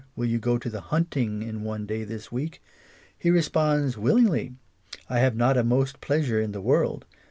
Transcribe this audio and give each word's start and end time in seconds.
will 0.15 0.25
you 0.25 0.39
go 0.39 0.57
to 0.57 0.67
the 0.67 0.81
hunting 0.89 1.43
in 1.43 1.61
one 1.61 1.85
day 1.85 2.03
this 2.03 2.31
week?" 2.31 2.59
he 3.19 3.29
responds" 3.29 3.97
Willing 3.99 4.25
ly; 4.25 4.51
I 5.07 5.19
have 5.19 5.35
not 5.35 5.57
a 5.57 5.63
most 5.63 6.01
pleasure 6.01 6.41
in 6.41 6.53
the 6.53 6.59
world. 6.59 7.05